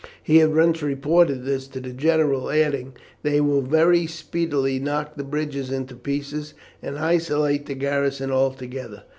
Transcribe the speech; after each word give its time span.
He 0.23 0.41
at 0.41 0.49
once 0.49 0.81
reported 0.81 1.45
this 1.45 1.67
to 1.67 1.79
the 1.79 1.91
general, 1.93 2.49
adding: 2.49 2.93
"They 3.21 3.39
will 3.39 3.61
very 3.61 4.07
speedily 4.07 4.79
knock 4.79 5.15
the 5.15 5.23
bridges 5.23 5.69
into 5.69 5.95
pieces 5.95 6.55
and 6.81 6.97
isolate 6.97 7.67
the 7.67 7.75
garrison 7.75 8.31
altogether. 8.31 9.03